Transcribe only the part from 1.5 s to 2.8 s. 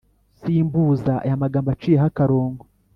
aciyeho akarongo